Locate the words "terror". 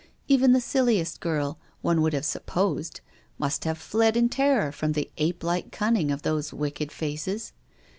4.29-4.71